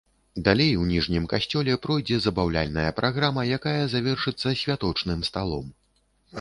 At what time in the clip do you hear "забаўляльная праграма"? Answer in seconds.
2.25-3.47